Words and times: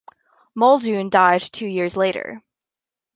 Muldoon 0.55 1.11
died 1.11 1.41
two 1.43 1.67
years 1.67 1.95
later. 1.95 2.41